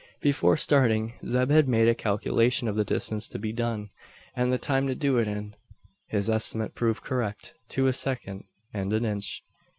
Before 0.19 0.57
starting, 0.57 1.13
Zeb 1.27 1.51
had 1.51 1.67
made 1.67 1.87
a 1.87 1.93
calculation 1.93 2.67
of 2.67 2.75
the 2.75 2.83
distance 2.83 3.27
to 3.27 3.37
be 3.37 3.53
done, 3.53 3.91
and 4.35 4.51
the 4.51 4.57
time 4.57 4.87
to 4.87 4.95
do 4.95 5.19
it 5.19 5.27
in. 5.27 5.53
His 6.07 6.27
estimate 6.27 6.73
proved 6.73 7.03
correct 7.03 7.53
to 7.69 7.85
a 7.85 7.93
second, 7.93 8.45
and 8.73 8.93
an 8.93 9.05
inch. 9.05 9.43